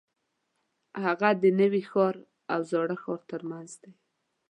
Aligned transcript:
هغه 1.03 1.29
د 1.41 1.43
نوي 1.59 1.81
ښار 1.89 2.15
او 2.53 2.61
زاړه 2.71 2.95
ښار 3.03 3.19
ترمنځ 3.31 3.69
دی. 3.81 3.91